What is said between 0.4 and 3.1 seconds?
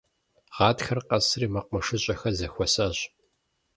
Гъатхэр къэсри мэкъумэшыщӀэхэр зэхуэсащ.